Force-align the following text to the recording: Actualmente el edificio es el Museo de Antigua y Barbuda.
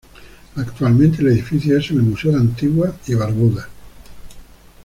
Actualmente 0.55 1.21
el 1.21 1.27
edificio 1.27 1.77
es 1.77 1.91
el 1.91 2.01
Museo 2.01 2.31
de 2.31 2.39
Antigua 2.39 2.91
y 3.05 3.13
Barbuda. 3.13 3.69